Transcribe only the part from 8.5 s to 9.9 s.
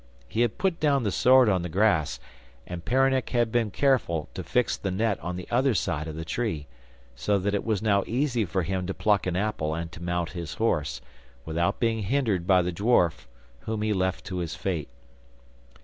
him to pluck an apple